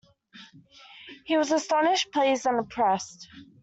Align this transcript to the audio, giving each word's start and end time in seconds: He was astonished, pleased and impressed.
He 1.25 1.37
was 1.37 1.51
astonished, 1.51 2.11
pleased 2.11 2.47
and 2.47 2.57
impressed. 2.57 3.27